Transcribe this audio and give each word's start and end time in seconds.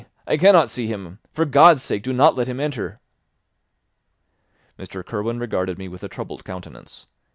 I 0.25 0.35
cannot 0.35 0.71
see 0.71 0.87
him; 0.87 1.19
for 1.31 1.45
God's 1.45 1.83
sake, 1.83 2.01
do 2.01 2.11
not 2.11 2.35
let 2.35 2.47
him 2.47 2.59
enter!" 2.59 2.99
Mr. 4.79 5.05
Kirwin 5.05 5.37
regarded 5.37 5.77
me 5.77 5.87
with 5.87 6.03
a 6.03 6.09
troubled 6.09 6.43
countenance. 6.43 7.05